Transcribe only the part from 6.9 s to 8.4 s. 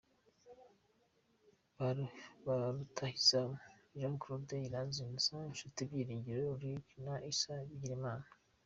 na Issa Bigirimana.